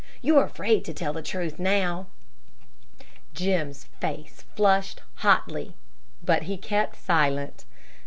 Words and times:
You're 0.23 0.45
afraid 0.45 0.83
to 0.85 0.95
tell 0.95 1.13
the 1.13 1.21
truth 1.21 1.59
now." 1.59 2.07
Jim's 3.35 3.83
face 3.99 4.45
flushed 4.55 5.03
hotly, 5.17 5.75
but 6.23 6.41
he 6.49 6.57
kept 6.57 6.95
silent. 6.95 7.65